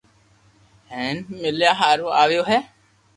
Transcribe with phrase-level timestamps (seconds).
[0.93, 2.59] ھين مليا ھارون آويو ھي